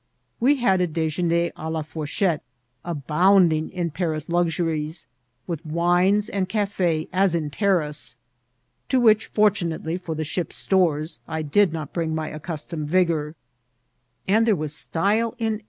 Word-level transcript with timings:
We 0.39 0.55
had 0.55 0.81
a 0.81 0.87
dejeuner 0.87 1.51
k 1.53 1.53
la 1.55 1.83
fourchettCi 1.83 2.39
abounding 2.83 3.69
in 3.69 3.91
Paris 3.91 4.29
luxuries, 4.29 5.05
with 5.45 5.63
wines 5.63 6.27
and 6.27 6.49
cafe, 6.49 7.07
as 7.13 7.35
in 7.35 7.51
Paris, 7.51 8.15
to 8.89 8.99
which, 8.99 9.27
fortunately 9.27 9.99
for 9.99 10.15
the 10.15 10.23
ship's 10.23 10.55
stores, 10.55 11.19
I 11.27 11.43
did 11.43 11.71
not 11.71 11.93
bring 11.93 12.15
my 12.15 12.29
accustomed 12.29 12.87
vigour; 12.89 13.35
and 14.27 14.47
there 14.47 14.55
was 14.55 14.73
style 14.73 15.01
in 15.03 15.13
816 15.13 15.29
mCIDIllTS 15.29 15.45
OP 15.45 15.49
TRATIL. 15.49 15.59